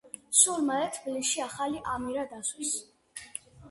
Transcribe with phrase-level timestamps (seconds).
[0.39, 2.77] სულ მალე თბილისში ახალი ამირა დასვეს.